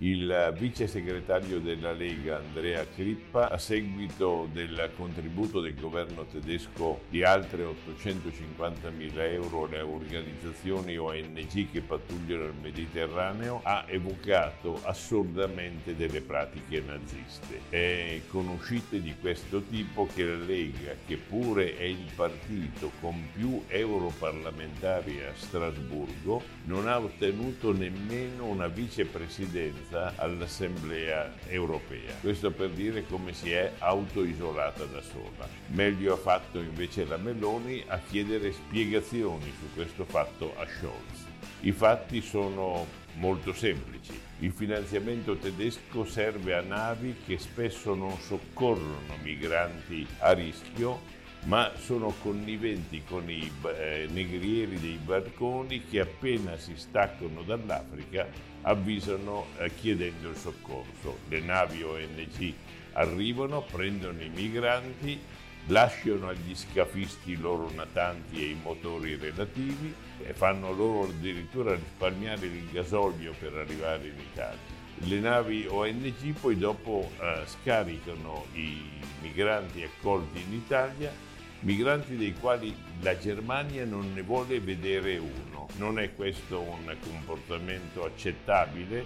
[0.00, 7.22] Il vice segretario della Lega Andrea Crippa, a seguito del contributo del governo tedesco di
[7.22, 16.20] altre 850 mila euro alle organizzazioni ONG che pattugliano il Mediterraneo, ha evocato assurdamente delle
[16.20, 17.62] pratiche naziste.
[17.70, 23.28] È con uscite di questo tipo che la Lega, che pure è il partito con
[23.32, 32.12] più europarlamentari a Strasburgo, non ha ottenuto nemmeno una vicepresidenza presenza all'Assemblea europea.
[32.20, 35.48] Questo per dire come si è autoisolata da sola.
[35.68, 41.24] Meglio ha fatto invece la Meloni a chiedere spiegazioni su questo fatto a Scholz.
[41.60, 44.18] I fatti sono molto semplici.
[44.40, 51.14] Il finanziamento tedesco serve a navi che spesso non soccorrono migranti a rischio
[51.46, 58.26] ma sono conniventi con i eh, negrieri dei barconi che appena si staccano dall'Africa
[58.62, 61.18] avvisano eh, chiedendo il soccorso.
[61.28, 62.52] Le navi ONG
[62.94, 65.20] arrivano, prendono i migranti,
[65.66, 72.46] lasciano agli scafisti i loro natanti e i motori relativi e fanno loro addirittura risparmiare
[72.46, 74.74] il gasolio per arrivare in Italia.
[74.98, 78.82] Le navi ONG poi dopo eh, scaricano i
[79.20, 85.68] migranti accolti in Italia migranti dei quali la Germania non ne vuole vedere uno.
[85.76, 89.04] Non è questo un comportamento accettabile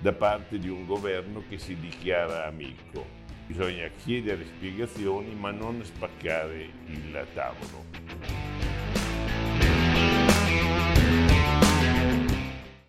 [0.00, 3.22] da parte di un governo che si dichiara amico.
[3.46, 8.43] Bisogna chiedere spiegazioni ma non spaccare il tavolo.